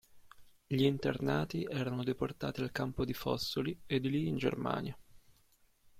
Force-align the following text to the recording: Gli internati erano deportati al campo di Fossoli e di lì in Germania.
Gli 0.65 0.81
internati 0.81 1.63
erano 1.69 2.03
deportati 2.03 2.61
al 2.61 2.71
campo 2.71 3.05
di 3.05 3.13
Fossoli 3.13 3.79
e 3.85 3.99
di 3.99 4.09
lì 4.09 4.27
in 4.29 4.37
Germania. 4.37 4.97